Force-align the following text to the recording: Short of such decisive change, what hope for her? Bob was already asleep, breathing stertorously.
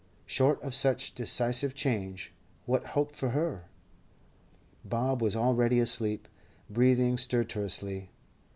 Short 0.25 0.59
of 0.63 0.73
such 0.73 1.13
decisive 1.13 1.75
change, 1.75 2.33
what 2.65 2.83
hope 2.97 3.13
for 3.13 3.29
her? 3.29 3.69
Bob 4.83 5.21
was 5.21 5.35
already 5.35 5.79
asleep, 5.79 6.27
breathing 6.67 7.19
stertorously. 7.19 8.09